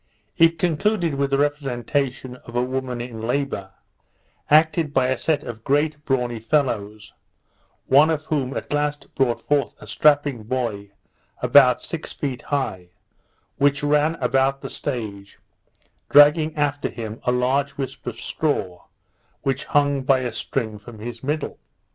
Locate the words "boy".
10.41-10.89